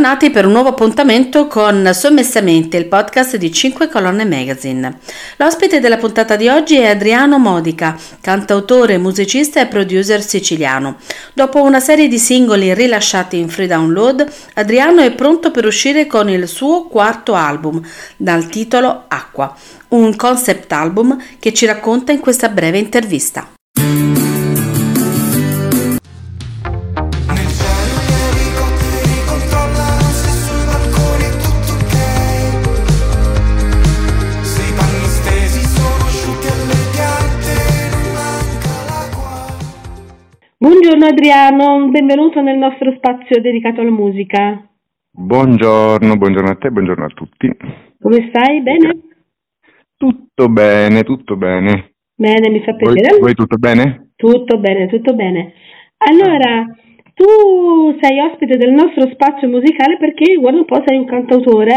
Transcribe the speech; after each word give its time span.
Bentornati 0.00 0.30
per 0.30 0.46
un 0.46 0.52
nuovo 0.52 0.70
appuntamento 0.70 1.46
con 1.46 1.90
Sommessamente, 1.92 2.78
il 2.78 2.86
podcast 2.86 3.36
di 3.36 3.52
5 3.52 3.86
Colonne 3.88 4.24
Magazine. 4.24 4.98
L'ospite 5.36 5.78
della 5.78 5.98
puntata 5.98 6.36
di 6.36 6.48
oggi 6.48 6.78
è 6.78 6.86
Adriano 6.86 7.36
Modica, 7.36 7.94
cantautore, 8.22 8.96
musicista 8.96 9.60
e 9.60 9.66
producer 9.66 10.22
siciliano. 10.22 10.96
Dopo 11.34 11.60
una 11.60 11.80
serie 11.80 12.08
di 12.08 12.18
singoli 12.18 12.72
rilasciati 12.72 13.36
in 13.36 13.50
free 13.50 13.66
download, 13.66 14.26
Adriano 14.54 15.02
è 15.02 15.12
pronto 15.12 15.50
per 15.50 15.66
uscire 15.66 16.06
con 16.06 16.30
il 16.30 16.48
suo 16.48 16.86
quarto 16.86 17.34
album, 17.34 17.86
dal 18.16 18.46
titolo 18.46 19.04
Acqua, 19.06 19.54
un 19.88 20.16
concept 20.16 20.72
album 20.72 21.22
che 21.38 21.52
ci 21.52 21.66
racconta 21.66 22.10
in 22.10 22.20
questa 22.20 22.48
breve 22.48 22.78
intervista. 22.78 23.50
Adriano, 41.20 41.86
benvenuto 41.90 42.40
nel 42.40 42.56
nostro 42.56 42.94
spazio 42.96 43.42
dedicato 43.42 43.82
alla 43.82 43.90
musica. 43.90 44.66
Buongiorno, 45.10 46.16
buongiorno 46.16 46.48
a 46.48 46.54
te, 46.54 46.70
buongiorno 46.70 47.04
a 47.04 47.08
tutti. 47.08 47.46
Come 48.00 48.30
stai? 48.30 48.62
Bene? 48.62 49.00
Tutto 49.98 50.48
bene, 50.48 51.02
tutto 51.02 51.36
bene. 51.36 51.92
Bene, 52.16 52.48
mi 52.48 52.62
fa 52.62 52.74
piacere. 52.74 53.18
Voi, 53.18 53.34
tutto 53.34 53.58
bene? 53.58 54.12
Tutto 54.16 54.56
bene, 54.56 54.88
tutto 54.88 55.14
bene. 55.14 55.52
Allora, 55.98 56.64
tu 57.12 57.98
sei 58.00 58.18
ospite 58.20 58.56
del 58.56 58.72
nostro 58.72 59.06
spazio 59.12 59.46
musicale 59.46 59.98
perché, 59.98 60.36
guarda 60.36 60.60
un 60.60 60.64
po', 60.64 60.82
sei 60.86 60.96
un 60.96 61.04
cantautore 61.04 61.74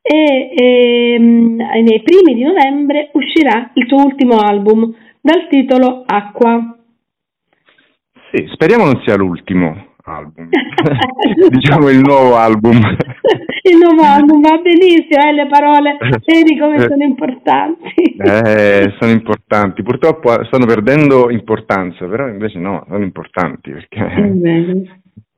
e, 0.00 0.54
e 0.56 1.14
ehm, 1.18 1.56
nei 1.56 2.00
primi 2.02 2.32
di 2.32 2.44
novembre 2.44 3.10
uscirà 3.12 3.72
il 3.74 3.86
tuo 3.86 4.02
ultimo 4.04 4.38
album 4.38 4.90
dal 5.20 5.48
titolo 5.50 6.02
Acqua. 6.06 6.76
Sì, 8.32 8.46
speriamo 8.52 8.84
non 8.84 9.00
sia 9.04 9.16
l'ultimo 9.16 9.88
album, 10.04 10.48
diciamo 11.50 11.88
il 11.88 11.98
nuovo 11.98 12.36
album. 12.36 12.78
il 12.78 13.76
nuovo 13.76 14.02
album 14.02 14.40
va 14.40 14.56
benissimo, 14.58 15.22
eh, 15.22 15.32
le 15.32 15.46
parole, 15.48 15.96
vedi 16.24 16.58
come 16.58 16.76
eh. 16.76 16.88
sono 16.88 17.04
importanti. 17.04 17.92
eh, 18.18 18.94
sono 18.98 19.12
importanti, 19.12 19.82
purtroppo 19.82 20.44
stanno 20.44 20.66
perdendo 20.66 21.30
importanza, 21.30 22.06
però 22.06 22.28
invece 22.28 22.58
no, 22.58 22.84
sono 22.88 23.02
importanti 23.02 23.72
perché 23.72 23.98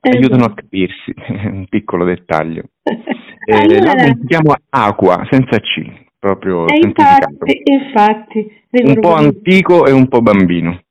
aiutano 0.00 0.44
a 0.44 0.54
capirsi, 0.54 1.14
un 1.50 1.66
piccolo 1.68 2.04
dettaglio. 2.04 2.64
Eh, 2.82 3.54
allora, 3.54 3.84
l'album 3.84 4.20
si 4.20 4.26
chiama 4.26 4.54
Aqua, 4.68 5.26
senza 5.30 5.58
C, 5.58 5.82
proprio 6.18 6.66
eh, 6.66 6.78
infatti, 6.82 7.62
infatti, 7.64 8.52
un 8.84 9.00
po' 9.00 9.14
antico 9.14 9.86
e 9.86 9.92
un 9.92 10.08
po' 10.08 10.20
bambino. 10.20 10.81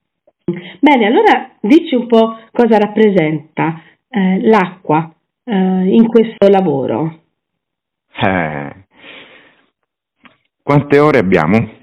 Bene, 0.80 1.06
allora 1.06 1.52
dici 1.60 1.96
un 1.96 2.08
po' 2.08 2.38
cosa 2.52 2.78
rappresenta 2.78 3.82
eh, 4.10 4.42
l'acqua 4.42 5.14
eh, 5.44 5.54
in 5.56 6.08
questo 6.08 6.48
lavoro. 6.48 7.20
Eh, 8.22 8.86
quante 10.62 11.00
ore 11.00 11.20
abbiamo? 11.20 11.58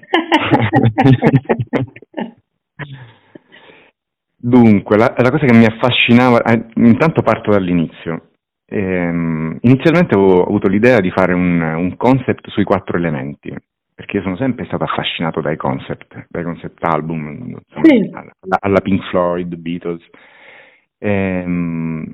Dunque, 4.40 4.96
la, 4.96 5.14
la, 5.16 5.30
cosa 5.30 5.46
che 5.46 5.56
mi 5.56 5.64
affascinava, 5.64 6.42
eh, 6.42 6.66
intanto 6.76 7.22
parto 7.22 7.50
dall'inizio. 7.50 8.28
Eh, 8.64 9.58
inizialmente 9.60 10.14
avevo 10.14 10.44
avuto 10.44 10.68
l'idea 10.68 11.00
di 11.00 11.10
fare 11.10 11.32
un, 11.34 11.60
un 11.60 11.96
concept 11.96 12.48
sui 12.50 12.64
quattro 12.64 12.96
elementi, 12.96 13.52
perché 13.98 14.18
io 14.18 14.22
sono 14.22 14.36
sempre 14.36 14.64
stato 14.66 14.84
affascinato 14.84 15.40
dai 15.40 15.56
concept, 15.56 16.26
dai 16.28 16.44
concept 16.44 16.84
album, 16.84 17.58
sì. 17.82 18.08
alla, 18.12 18.30
alla, 18.60 18.80
Pink 18.80 19.02
Floyd, 19.08 19.52
Beatles. 19.56 20.04
E, 20.98 21.10
ehm, 21.10 22.12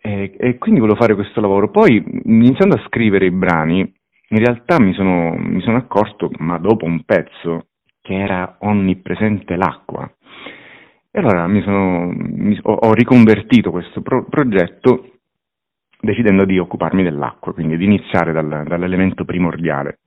e, 0.00 0.34
e, 0.34 0.56
quindi 0.56 0.80
volevo 0.80 0.98
fare 0.98 1.14
questo 1.14 1.42
lavoro. 1.42 1.68
Poi, 1.68 2.02
iniziando 2.24 2.76
a 2.76 2.84
scrivere 2.86 3.26
i 3.26 3.30
brani, 3.30 3.80
in 3.80 4.38
realtà 4.38 4.80
mi 4.80 4.94
sono, 4.94 5.36
mi 5.36 5.60
sono 5.60 5.76
accorto, 5.76 6.30
ma 6.38 6.56
dopo 6.56 6.86
un 6.86 7.04
pezzo, 7.04 7.66
che 8.00 8.14
era 8.14 8.56
onnipresente 8.60 9.56
l'acqua. 9.56 10.10
E 11.10 11.18
allora 11.18 11.46
mi 11.46 11.60
sono, 11.60 12.14
mi, 12.16 12.58
ho, 12.62 12.72
ho, 12.72 12.94
riconvertito 12.94 13.70
questo 13.70 14.00
pro, 14.00 14.24
progetto 14.24 15.10
decidendo 16.00 16.46
di 16.46 16.58
occuparmi 16.58 17.02
dell'acqua, 17.02 17.52
quindi 17.52 17.76
di 17.76 17.84
iniziare 17.84 18.32
dal, 18.32 18.64
dall'elemento 18.66 19.26
primordiale 19.26 19.98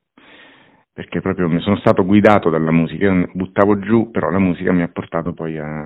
perché 0.98 1.22
proprio 1.22 1.48
mi 1.48 1.60
sono 1.60 1.76
stato 1.76 2.04
guidato 2.04 2.50
dalla 2.50 2.72
musica, 2.72 3.06
io 3.06 3.30
buttavo 3.32 3.78
giù, 3.78 4.10
però 4.10 4.32
la 4.32 4.40
musica 4.40 4.72
mi 4.72 4.82
ha 4.82 4.88
portato 4.88 5.32
poi 5.32 5.56
a, 5.56 5.82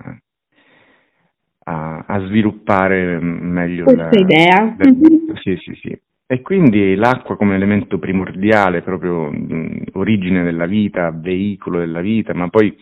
a, 1.65 2.05
a 2.07 2.19
sviluppare 2.27 3.19
meglio 3.19 3.83
questa 3.83 4.03
la, 4.09 4.17
idea. 4.17 4.75
La, 4.77 4.89
mm-hmm. 4.89 5.35
Sì, 5.41 5.57
sì, 5.57 5.73
sì. 5.81 6.01
E 6.25 6.41
quindi 6.41 6.95
l'acqua 6.95 7.35
come 7.35 7.55
elemento 7.55 7.99
primordiale, 7.99 8.83
proprio 8.83 9.29
mh, 9.29 9.87
origine 9.95 10.43
della 10.43 10.65
vita, 10.65 11.11
veicolo 11.11 11.79
della 11.79 11.99
vita, 11.99 12.33
ma 12.33 12.47
poi 12.47 12.73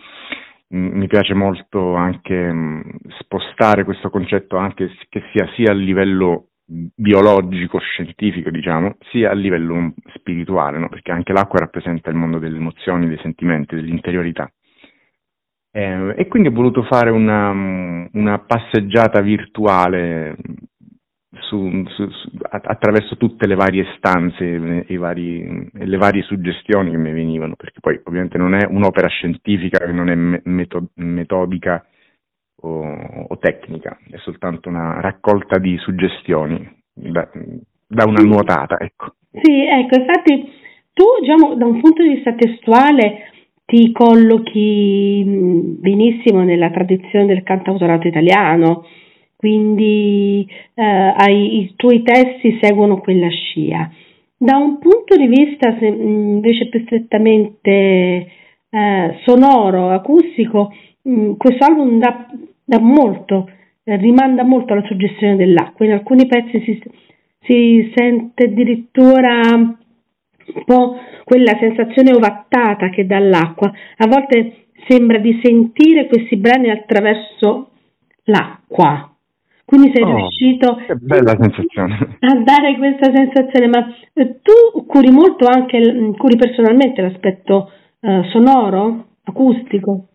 mh, 0.68 0.78
mi 0.78 1.08
piace 1.08 1.34
molto 1.34 1.96
anche 1.96 2.54
mh, 2.54 2.84
spostare 3.22 3.84
questo 3.84 4.12
concetto 4.12 4.56
anche 4.56 4.92
che 5.10 5.24
sia 5.32 5.50
sia 5.56 5.72
a 5.72 5.74
livello 5.74 6.50
biologico, 6.70 7.80
scientifico, 7.80 8.52
diciamo, 8.52 8.98
sia 9.10 9.32
a 9.32 9.34
livello 9.34 9.94
spirituale, 10.30 10.78
no? 10.78 10.90
perché 10.90 11.12
anche 11.12 11.34
l'acqua 11.34 11.60
rappresenta 11.60 12.10
il 12.10 12.16
mondo 12.16 12.38
delle 12.38 12.58
emozioni, 12.58 13.08
dei 13.08 13.20
sentimenti, 13.22 13.76
dell'interiorità. 13.76 14.52
Eh, 15.72 16.14
e 16.18 16.28
quindi 16.28 16.50
ho 16.50 16.54
voluto 16.54 16.84
fare 16.84 17.10
una, 17.10 17.52
una 17.52 18.40
passeggiata 18.40 19.22
virtuale 19.22 20.36
su, 21.42 21.84
su, 21.90 22.10
su, 22.10 22.32
attraverso 22.50 23.18
tutte 23.18 23.46
le 23.46 23.56
varie 23.56 23.86
stanze 23.98 24.86
e 24.86 24.98
vari, 24.98 25.70
le 25.72 25.98
varie 25.98 26.24
suggestioni 26.24 26.92
che 26.92 26.98
mi 26.98 27.12
venivano, 27.12 27.56
perché 27.56 27.80
poi 27.80 28.00
ovviamente 28.04 28.38
non 28.38 28.56
è 28.56 28.66
un'opera 28.66 29.08
scientifica, 29.08 29.86
non 29.92 30.10
è 30.10 30.42
metodica 30.96 31.86
o, 32.62 33.26
o, 33.28 33.38
tecnica, 33.38 33.98
è 34.10 34.18
soltanto 34.18 34.70
una 34.70 35.00
raccolta 35.02 35.60
di 35.60 35.78
suggestioni 35.78 36.82
da, 36.94 37.30
da 37.88 38.06
una 38.06 38.22
nuotata. 38.22 38.80
Ecco. 38.80 39.14
Sì, 39.32 39.64
ecco, 39.64 40.00
infatti 40.00 40.50
tu 40.94 41.04
diciamo, 41.22 41.56
da 41.56 41.66
un 41.66 41.80
punto 41.80 42.04
di 42.04 42.10
vista 42.16 42.34
testuale 42.34 43.32
ti 43.66 43.92
collochi 43.92 45.24
benissimo 45.80 46.44
nella 46.44 46.72
tradizione 46.72 47.26
del 47.28 47.44
cantautorato 47.44 48.08
italiano, 48.08 48.86
quindi 49.36 50.48
eh, 50.74 50.84
hai, 50.84 51.60
i 51.60 51.74
tuoi 51.76 52.02
testi 52.02 52.58
seguono 52.62 53.00
quella 53.00 53.30
scia. 53.30 53.92
Da 54.36 54.58
un 54.58 54.80
punto 54.80 55.16
di 55.16 55.28
vista 55.28 55.78
se, 55.78 55.86
invece 55.86 56.68
più 56.70 56.82
strettamente 56.86 58.32
eh, 58.70 59.18
sonoro, 59.26 59.90
acustico, 59.90 60.74
mh, 61.04 61.34
questo 61.38 61.66
album 61.66 62.00
dà 62.00 62.26
dà 62.66 62.80
molto, 62.80 63.50
eh, 63.84 63.96
rimanda 63.98 64.44
molto 64.44 64.74
alla 64.74 64.86
suggestione 64.86 65.36
dell'acqua. 65.36 65.86
In 65.86 65.94
alcuni 65.94 66.28
pezzi 66.28 66.62
si, 66.62 66.80
si 67.42 67.92
sente 67.96 68.46
addirittura 68.46 69.42
un 69.54 70.64
po' 70.66 70.98
quella 71.24 71.58
sensazione 71.60 72.14
ovattata 72.14 72.90
che 72.90 73.06
dà 73.06 73.20
l'acqua. 73.20 73.72
A 73.98 74.08
volte 74.08 74.68
sembra 74.88 75.18
di 75.20 75.40
sentire 75.44 76.08
questi 76.08 76.38
brani 76.38 76.70
attraverso 76.70 77.72
l'acqua. 78.24 79.14
Quindi 79.66 79.92
sei 79.94 80.04
oh, 80.04 80.16
riuscito 80.16 80.78
bella 81.00 81.38
sensazione. 81.40 82.18
a 82.22 82.36
dare 82.42 82.76
questa 82.78 83.12
sensazione, 83.14 83.68
ma 83.68 83.94
eh, 84.14 84.40
tu 84.42 84.86
curi 84.86 85.12
molto 85.12 85.46
anche, 85.46 85.80
curi 86.18 86.38
personalmente 86.38 87.02
l'aspetto 87.02 87.72
eh, 88.00 88.24
sonoro, 88.32 89.10
acustico? 89.26 90.08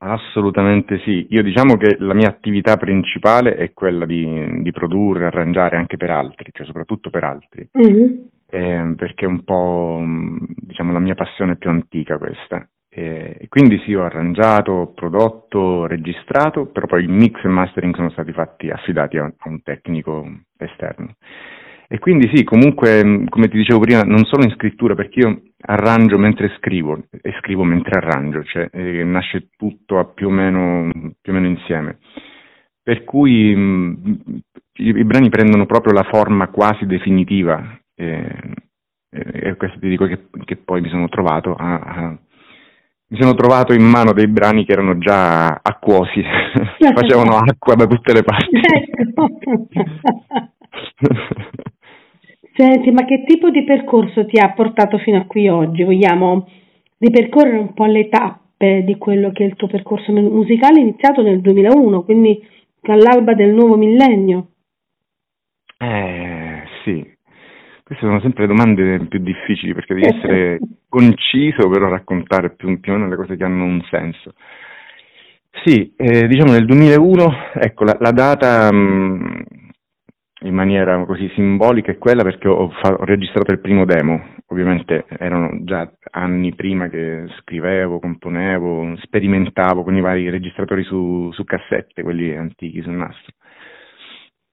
Assolutamente 0.00 1.00
sì, 1.00 1.26
io 1.30 1.42
diciamo 1.42 1.76
che 1.76 1.96
la 1.98 2.14
mia 2.14 2.28
attività 2.28 2.76
principale 2.76 3.56
è 3.56 3.72
quella 3.72 4.06
di, 4.06 4.62
di 4.62 4.70
produrre, 4.70 5.26
arrangiare 5.26 5.76
anche 5.76 5.96
per 5.96 6.10
altri, 6.10 6.50
cioè 6.52 6.66
soprattutto 6.66 7.10
per 7.10 7.24
altri, 7.24 7.68
mm-hmm. 7.76 8.12
eh, 8.48 8.94
perché 8.96 9.24
è 9.24 9.28
un 9.28 9.42
po' 9.42 10.00
diciamo, 10.54 10.92
la 10.92 11.00
mia 11.00 11.16
passione 11.16 11.56
più 11.56 11.70
antica 11.70 12.16
questa. 12.16 12.68
E 12.90 13.46
quindi 13.48 13.78
sì, 13.84 13.94
ho 13.94 14.02
arrangiato, 14.02 14.92
prodotto, 14.94 15.86
registrato, 15.86 16.66
però 16.66 16.86
poi 16.86 17.02
il 17.02 17.10
mix 17.10 17.44
e 17.44 17.48
mastering 17.48 17.94
sono 17.94 18.10
stati 18.10 18.32
fatti 18.32 18.70
affidati 18.70 19.18
a 19.18 19.32
un 19.44 19.62
tecnico 19.62 20.26
esterno. 20.56 21.14
E 21.90 21.98
quindi 21.98 22.30
sì, 22.34 22.44
comunque, 22.44 23.24
come 23.30 23.48
ti 23.48 23.56
dicevo 23.56 23.80
prima, 23.80 24.02
non 24.02 24.26
solo 24.26 24.44
in 24.44 24.50
scrittura, 24.50 24.94
perché 24.94 25.20
io 25.20 25.42
arrangio 25.62 26.18
mentre 26.18 26.54
scrivo 26.58 27.02
e 27.10 27.34
scrivo 27.40 27.64
mentre 27.64 27.98
arrangio, 27.98 28.44
cioè 28.44 28.68
eh, 28.70 29.04
nasce 29.04 29.48
tutto 29.56 30.12
più 30.14 30.26
o, 30.26 30.30
meno, 30.30 30.90
più 31.18 31.32
o 31.32 31.34
meno 31.34 31.46
insieme. 31.46 31.96
Per 32.82 33.04
cui 33.04 33.54
mh, 33.56 34.42
i, 34.74 34.88
i, 34.88 35.04
brani 35.04 35.30
prendono 35.30 35.64
proprio 35.64 35.94
la 35.94 36.04
forma 36.04 36.48
quasi 36.48 36.84
definitiva 36.84 37.80
e, 37.94 38.36
e 39.10 39.56
questo 39.56 39.78
ti 39.78 39.88
dico 39.88 40.04
che, 40.06 40.26
che, 40.44 40.56
poi 40.56 40.82
mi 40.82 40.90
sono 40.90 41.08
trovato 41.08 41.54
a, 41.54 41.78
a, 41.78 42.18
mi 43.10 43.18
sono 43.18 43.32
trovato 43.32 43.72
in 43.72 43.84
mano 43.84 44.12
dei 44.12 44.28
brani 44.28 44.66
che 44.66 44.72
erano 44.72 44.98
già 44.98 45.58
acquosi, 45.62 46.22
facevano 46.94 47.38
acqua 47.38 47.74
da 47.74 47.86
tutte 47.86 48.12
le 48.12 48.22
parti. 48.22 48.60
Senti, 52.58 52.90
ma 52.90 53.04
che 53.04 53.22
tipo 53.24 53.50
di 53.50 53.62
percorso 53.62 54.26
ti 54.26 54.36
ha 54.36 54.50
portato 54.50 54.98
fino 54.98 55.16
a 55.16 55.26
qui 55.26 55.48
oggi? 55.48 55.84
Vogliamo 55.84 56.48
ripercorrere 56.98 57.56
un 57.56 57.72
po' 57.72 57.84
le 57.84 58.08
tappe 58.08 58.82
di 58.82 58.98
quello 58.98 59.30
che 59.30 59.44
è 59.44 59.46
il 59.46 59.54
tuo 59.54 59.68
percorso 59.68 60.10
musicale 60.10 60.80
iniziato 60.80 61.22
nel 61.22 61.40
2001, 61.40 62.02
quindi 62.02 62.36
all'alba 62.82 63.34
del 63.34 63.54
nuovo 63.54 63.76
millennio. 63.76 64.48
Eh, 65.78 66.62
sì. 66.82 67.16
Queste 67.84 68.04
sono 68.04 68.18
sempre 68.18 68.48
domande 68.48 69.06
più 69.06 69.20
difficili 69.20 69.72
perché 69.72 69.94
devi 69.94 70.08
essere 70.08 70.58
conciso 70.90 71.68
per 71.68 71.82
raccontare 71.82 72.56
più, 72.56 72.80
più 72.80 72.92
o 72.92 72.96
meno 72.96 73.08
le 73.08 73.14
cose 73.14 73.36
che 73.36 73.44
hanno 73.44 73.66
un 73.66 73.80
senso. 73.88 74.34
Sì, 75.64 75.94
eh, 75.96 76.26
diciamo 76.26 76.50
nel 76.50 76.66
2001, 76.66 77.32
ecco, 77.54 77.84
la, 77.84 77.96
la 78.00 78.10
data 78.10 78.72
mh, 78.72 78.76
mm, 78.76 79.40
in 80.42 80.54
maniera 80.54 81.04
così 81.04 81.28
simbolica 81.34 81.90
è 81.90 81.98
quella 81.98 82.22
perché 82.22 82.46
ho, 82.48 82.70
fa- 82.70 82.94
ho, 82.94 83.04
registrato 83.04 83.52
il 83.52 83.60
primo 83.60 83.84
demo, 83.84 84.34
ovviamente 84.46 85.06
erano 85.18 85.64
già 85.64 85.90
anni 86.12 86.54
prima 86.54 86.88
che 86.88 87.26
scrivevo, 87.40 87.98
componevo, 87.98 88.96
sperimentavo 89.02 89.82
con 89.82 89.96
i 89.96 90.00
vari 90.00 90.30
registratori 90.30 90.84
su, 90.84 91.30
su 91.32 91.44
cassette, 91.44 92.02
quelli 92.02 92.36
antichi 92.36 92.82
sul 92.82 92.92
nastro. 92.92 93.34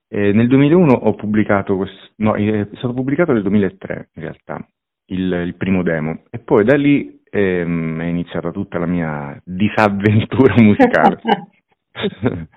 E 0.08 0.32
nel 0.32 0.48
2001 0.48 0.92
ho 0.92 1.14
pubblicato, 1.14 1.76
questo, 1.76 2.10
no, 2.16 2.34
è 2.34 2.68
stato 2.74 2.92
pubblicato 2.92 3.32
nel 3.32 3.42
2003 3.42 4.10
in 4.14 4.22
realtà, 4.22 4.66
il, 5.06 5.42
il 5.46 5.54
primo 5.56 5.82
demo, 5.82 6.24
e 6.30 6.38
poi 6.38 6.64
da 6.64 6.76
lì 6.76 7.20
ehm, 7.30 8.00
è 8.00 8.06
iniziata 8.06 8.50
tutta 8.50 8.78
la 8.78 8.86
mia 8.86 9.40
disavventura 9.44 10.54
musicale. 10.58 11.20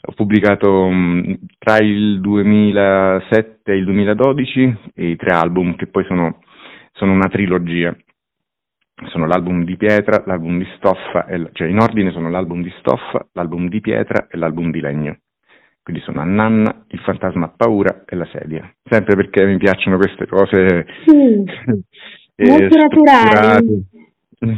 ho 0.00 0.12
pubblicato 0.12 0.84
um, 0.84 1.38
tra 1.58 1.78
il 1.78 2.20
2007 2.20 3.72
e 3.72 3.76
il 3.76 3.84
2012 3.84 4.78
i 4.96 5.16
tre 5.16 5.30
album 5.34 5.76
che 5.76 5.86
poi 5.86 6.04
sono, 6.04 6.40
sono 6.92 7.12
una 7.12 7.28
trilogia. 7.28 7.94
Sono 9.10 9.26
l'album 9.26 9.64
di 9.64 9.76
pietra, 9.76 10.24
l'album 10.26 10.58
di 10.58 10.66
stoffa, 10.76 11.26
e, 11.26 11.50
cioè 11.52 11.68
in 11.68 11.78
ordine 11.78 12.10
sono 12.10 12.30
l'album 12.30 12.62
di 12.62 12.72
stoffa, 12.78 13.28
l'album 13.32 13.68
di 13.68 13.80
pietra 13.80 14.26
e 14.28 14.36
l'album 14.36 14.72
di 14.72 14.80
legno. 14.80 15.18
Quindi 15.80 16.02
sono 16.02 16.20
Annanna, 16.20 16.84
il 16.88 16.98
fantasma 16.98 17.46
ha 17.46 17.52
paura 17.56 18.02
e 18.04 18.16
la 18.16 18.26
sedia. 18.32 18.68
Sempre 18.82 19.14
perché 19.14 19.46
mi 19.46 19.56
piacciono 19.56 19.96
queste 19.96 20.26
cose 20.26 20.86
sì, 21.06 21.14
molto 22.44 22.76
naturali. 22.76 23.86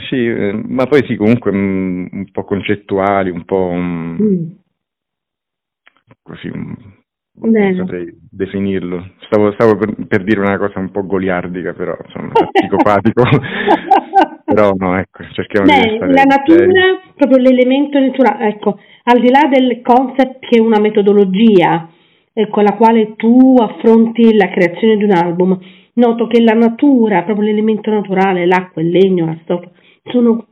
Sì, 0.09 0.27
eh, 0.27 0.53
ma 0.53 0.87
poi 0.87 1.05
sì, 1.06 1.17
comunque 1.17 1.50
mh, 1.50 1.56
mm, 1.56 2.06
un 2.12 2.31
po' 2.31 2.44
concettuali, 2.44 3.31
un 3.31 3.44
po' 3.44 3.73
mh, 3.73 4.17
mm. 4.21 4.50
così, 6.23 6.49
mh, 6.49 6.77
non 7.41 7.77
saprei 7.77 8.15
definirlo. 8.31 9.12
Stavo, 9.27 9.53
stavo 9.53 9.77
per, 9.77 9.94
per, 10.06 10.23
dire 10.23 10.41
una 10.41 10.59
cosa 10.59 10.79
un 10.79 10.91
po' 10.91 11.06
goliardica, 11.06 11.73
però 11.73 11.97
insomma, 12.05 12.32
psicopatico. 12.53 13.23
però 14.44 14.73
no, 14.77 14.99
ecco, 14.99 15.25
cerchiamo 15.32 15.67
Beh, 15.67 15.88
di 15.88 15.97
stare 15.97 16.12
la 16.12 16.25
natura, 16.25 17.00
proprio 17.15 17.38
l'elemento 17.38 17.99
naturale, 17.99 18.49
ecco, 18.49 18.79
al 19.05 19.21
di 19.21 19.31
là 19.31 19.49
del 19.50 19.81
concept 19.81 20.41
che 20.41 20.59
è 20.59 20.61
una 20.61 20.79
metodologia 20.79 21.88
eh, 22.32 22.49
con 22.49 22.65
la 22.65 22.77
quale 22.77 23.15
tu 23.17 23.56
affronti 23.59 24.35
la 24.35 24.50
creazione 24.50 24.97
di 24.97 25.05
un 25.05 25.12
album, 25.12 25.59
noto 25.94 26.27
che 26.27 26.41
la 26.41 26.55
natura, 26.55 27.23
proprio 27.23 27.47
l'elemento 27.47 27.91
naturale, 27.91 28.47
l'acqua, 28.47 28.82
il 28.82 28.91
legno, 28.91 29.27
la 29.27 29.38
stoffa, 29.43 29.71
sono 30.05 30.47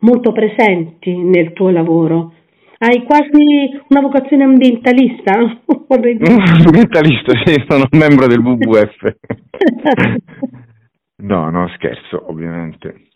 molto 0.00 0.32
presenti 0.32 1.16
nel 1.16 1.52
tuo 1.52 1.70
lavoro. 1.70 2.34
Hai 2.78 3.04
quasi 3.04 3.80
una 3.88 4.00
vocazione 4.00 4.44
ambientalista? 4.44 5.32
ambientalista, 5.88 7.32
sì, 7.44 7.64
sono 7.66 7.86
un 7.90 7.98
membro 7.98 8.28
del 8.28 8.38
WWF. 8.38 9.16
no, 11.22 11.50
no, 11.50 11.68
scherzo, 11.74 12.30
ovviamente. 12.30 13.06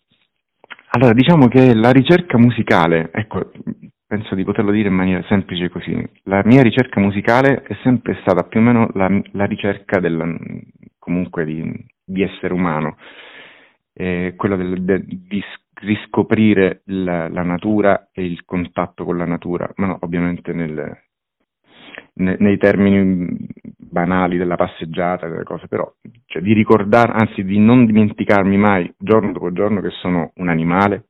Allora, 0.95 1.13
diciamo 1.13 1.47
che 1.47 1.73
la 1.73 1.91
ricerca 1.91 2.37
musicale, 2.37 3.09
ecco, 3.13 3.49
penso 4.13 4.35
di 4.35 4.43
poterlo 4.43 4.69
dire 4.69 4.89
in 4.89 4.93
maniera 4.93 5.23
semplice 5.23 5.69
così, 5.69 6.07
la 6.25 6.43
mia 6.45 6.61
ricerca 6.61 6.99
musicale 6.99 7.63
è 7.63 7.75
sempre 7.81 8.15
stata 8.21 8.43
più 8.43 8.59
o 8.59 8.63
meno 8.63 8.87
la, 8.93 9.09
la 9.31 9.45
ricerca 9.45 9.99
del, 9.99 10.61
comunque 10.99 11.43
di, 11.45 11.85
di 12.05 12.21
essere 12.21 12.53
umano, 12.53 12.97
eh, 13.91 14.35
quello 14.37 14.55
del, 14.55 14.83
de, 14.83 15.03
di 15.03 15.43
riscoprire 15.81 16.83
la, 16.85 17.27
la, 17.27 17.41
natura 17.41 18.09
e 18.11 18.23
il 18.23 18.45
contatto 18.45 19.03
con 19.03 19.17
la 19.17 19.25
natura, 19.25 19.67
ma 19.77 19.87
no, 19.87 19.97
ovviamente 20.01 20.53
nel, 20.53 20.95
ne, 22.13 22.35
nei 22.37 22.57
termini 22.59 23.47
banali 23.77 24.37
della 24.37 24.57
passeggiata, 24.57 25.27
delle 25.27 25.43
cose, 25.43 25.67
però 25.67 25.91
cioè, 26.27 26.43
di 26.43 26.53
ricordare, 26.53 27.13
anzi 27.13 27.43
di 27.43 27.57
non 27.57 27.87
dimenticarmi 27.87 28.57
mai 28.57 28.93
giorno 28.95 29.31
dopo 29.31 29.51
giorno 29.51 29.81
che 29.81 29.89
sono 29.89 30.33
un 30.35 30.49
animale 30.49 31.07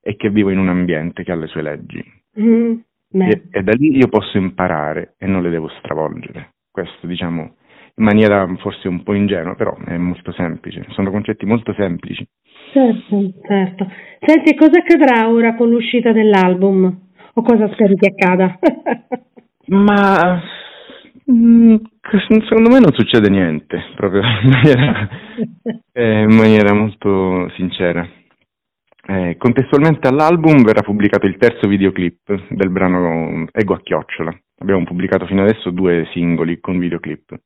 e 0.00 0.16
che 0.16 0.30
vivo 0.30 0.48
in 0.48 0.58
un 0.58 0.70
ambiente 0.70 1.22
che 1.22 1.32
ha 1.32 1.36
le 1.36 1.46
sue 1.46 1.60
leggi. 1.60 2.19
Mm, 2.40 2.78
e, 3.12 3.42
e 3.50 3.62
da 3.62 3.72
lì 3.72 3.96
io 3.96 4.08
posso 4.08 4.38
imparare 4.38 5.14
e 5.18 5.26
non 5.26 5.42
le 5.42 5.50
devo 5.50 5.68
stravolgere. 5.78 6.54
Questo 6.70 7.06
diciamo 7.06 7.56
in 7.96 8.04
maniera 8.04 8.46
forse 8.58 8.88
un 8.88 9.02
po' 9.02 9.14
ingenua, 9.14 9.54
però 9.54 9.76
è 9.84 9.96
molto 9.96 10.32
semplice, 10.32 10.86
sono 10.90 11.10
concetti 11.10 11.44
molto 11.44 11.74
semplici. 11.74 12.26
Certo, 12.72 13.32
certo. 13.46 13.90
Senti, 14.20 14.54
cosa 14.54 14.78
accadrà 14.78 15.28
ora 15.28 15.54
con 15.54 15.68
l'uscita 15.68 16.12
dell'album? 16.12 17.08
O 17.34 17.42
cosa 17.42 17.68
speri 17.72 17.96
che 17.96 18.08
accada? 18.08 18.58
Ma 19.66 20.40
mm, 21.30 21.76
secondo 22.48 22.70
me 22.70 22.78
non 22.78 22.92
succede 22.92 23.28
niente, 23.28 23.82
proprio 23.96 24.22
in 24.22 24.48
maniera, 24.48 25.08
eh, 25.92 26.22
in 26.22 26.34
maniera 26.34 26.72
molto 26.74 27.50
sincera. 27.56 28.08
Eh, 29.06 29.36
contestualmente 29.38 30.08
all'album 30.08 30.62
verrà 30.62 30.82
pubblicato 30.82 31.26
il 31.26 31.36
terzo 31.36 31.66
videoclip 31.68 32.48
del 32.50 32.70
brano 32.70 33.46
Ego 33.52 33.74
a 33.74 33.80
chiocciola. 33.80 34.36
Abbiamo 34.58 34.84
pubblicato 34.84 35.26
fino 35.26 35.42
adesso 35.42 35.70
due 35.70 36.06
singoli 36.12 36.60
con 36.60 36.78
videoclip. 36.78 37.38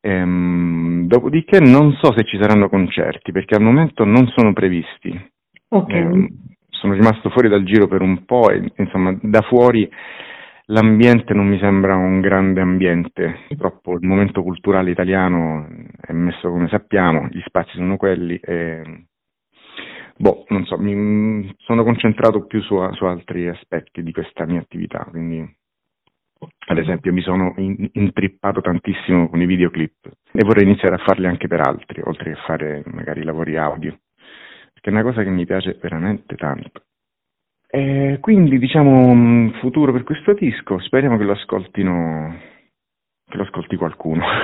Ehm, 0.00 1.06
dopodiché 1.06 1.60
non 1.60 1.92
so 1.92 2.12
se 2.14 2.24
ci 2.24 2.38
saranno 2.38 2.68
concerti 2.68 3.32
perché 3.32 3.54
al 3.54 3.62
momento 3.62 4.04
non 4.04 4.26
sono 4.28 4.52
previsti. 4.52 5.32
Okay. 5.68 6.00
Ehm, 6.00 6.28
sono 6.68 6.92
rimasto 6.92 7.30
fuori 7.30 7.48
dal 7.48 7.64
giro 7.64 7.88
per 7.88 8.02
un 8.02 8.26
po' 8.26 8.50
e 8.50 8.70
insomma 8.76 9.16
da 9.22 9.40
fuori 9.40 9.88
l'ambiente 10.66 11.32
non 11.32 11.46
mi 11.46 11.58
sembra 11.58 11.96
un 11.96 12.20
grande 12.20 12.60
ambiente, 12.60 13.44
purtroppo 13.48 13.94
il 13.94 14.06
momento 14.06 14.42
culturale 14.42 14.90
italiano 14.90 15.66
è 16.00 16.12
messo 16.12 16.50
come 16.50 16.68
sappiamo, 16.68 17.28
gli 17.30 17.40
spazi 17.46 17.72
sono 17.76 17.96
quelli 17.96 18.36
e 18.36 19.06
boh, 20.16 20.44
non 20.48 20.64
so, 20.64 20.78
mi 20.78 21.54
sono 21.58 21.82
concentrato 21.84 22.44
più 22.46 22.60
su, 22.62 22.76
su 22.92 23.04
altri 23.04 23.48
aspetti 23.48 24.02
di 24.02 24.12
questa 24.12 24.46
mia 24.46 24.60
attività, 24.60 25.06
quindi 25.10 25.56
ad 26.66 26.78
esempio 26.78 27.12
mi 27.12 27.22
sono 27.22 27.54
in, 27.56 27.88
intrippato 27.92 28.60
tantissimo 28.60 29.28
con 29.28 29.40
i 29.40 29.46
videoclip 29.46 30.10
e 30.32 30.44
vorrei 30.44 30.64
iniziare 30.64 30.96
a 30.96 31.04
farli 31.04 31.26
anche 31.26 31.48
per 31.48 31.60
altri, 31.60 32.02
oltre 32.04 32.32
che 32.32 32.40
fare 32.46 32.82
magari 32.86 33.22
lavori 33.22 33.56
audio, 33.56 33.98
perché 34.72 34.90
è 34.90 34.92
una 34.92 35.02
cosa 35.02 35.22
che 35.22 35.30
mi 35.30 35.46
piace 35.46 35.78
veramente 35.80 36.36
tanto. 36.36 36.82
E 37.66 38.18
quindi 38.20 38.58
diciamo 38.58 39.06
un 39.06 39.52
futuro 39.60 39.92
per 39.92 40.04
questo 40.04 40.32
disco, 40.34 40.78
speriamo 40.78 41.16
che 41.16 41.24
lo 41.24 41.32
ascoltino, 41.32 42.38
che 43.28 43.36
lo 43.36 43.42
ascolti 43.42 43.76
qualcuno. 43.76 44.24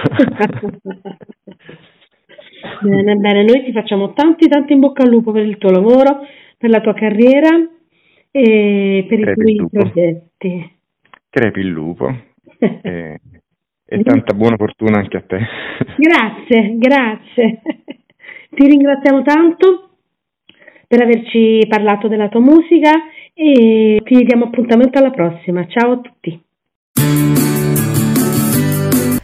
bene, 2.81 3.17
bene, 3.17 3.45
noi 3.45 3.65
ti 3.65 3.73
facciamo 3.73 4.13
tanti 4.13 4.49
tanti 4.49 4.73
in 4.73 4.81
bocca 4.81 5.03
al 5.03 5.11
lupo 5.11 5.33
per 5.33 5.45
il 5.45 5.59
tuo 5.59 5.71
lavoro, 5.71 6.27
per 6.57 6.71
la 6.71 6.81
tua 6.81 6.95
carriera 6.95 7.49
e 8.31 9.07
per 9.09 9.19
i 9.19 9.35
tuoi 9.35 9.67
progetti 9.71 10.79
crepi 11.31 11.61
il 11.61 11.69
lupo 11.69 12.13
e, 12.59 13.21
e 13.87 14.03
tanta 14.03 14.35
buona 14.35 14.57
fortuna 14.57 14.99
anche 14.99 15.17
a 15.17 15.23
te. 15.23 15.39
Grazie, 15.97 16.77
grazie. 16.77 17.63
Ti 18.51 18.67
ringraziamo 18.67 19.23
tanto 19.23 19.91
per 20.87 21.03
averci 21.03 21.65
parlato 21.69 22.09
della 22.09 22.29
tua 22.29 22.41
musica 22.41 22.91
e 23.33 24.01
ti 24.05 24.25
diamo 24.25 24.47
appuntamento 24.47 24.99
alla 24.99 25.11
prossima. 25.11 25.67
Ciao 25.69 25.93
a 25.93 26.01
tutti. 26.01 26.43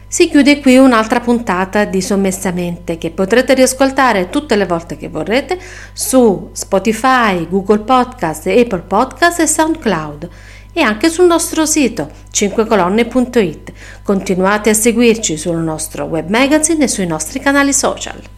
Si 0.09 0.29
chiude 0.29 0.61
qui 0.61 0.77
un'altra 0.77 1.19
puntata 1.19 1.83
di 1.83 2.01
Sommessamente 2.01 2.97
che 2.97 3.11
potrete 3.11 3.53
riascoltare 3.53 4.29
tutte 4.29 4.55
le 4.55 4.65
volte 4.65 4.95
che 4.95 5.09
vorrete 5.09 5.59
su 5.91 6.49
Spotify, 6.53 7.45
Google 7.49 7.79
Podcast, 7.79 8.47
Apple 8.47 8.83
Podcast 8.87 9.41
e 9.41 9.47
SoundCloud 9.47 10.29
e 10.71 10.81
anche 10.81 11.09
sul 11.09 11.25
nostro 11.25 11.65
sito 11.65 12.09
5colonne.it. 12.31 13.73
Continuate 14.01 14.69
a 14.69 14.73
seguirci 14.73 15.35
sul 15.35 15.57
nostro 15.57 16.05
web 16.05 16.29
magazine 16.29 16.85
e 16.85 16.87
sui 16.87 17.05
nostri 17.05 17.41
canali 17.41 17.73
social. 17.73 18.36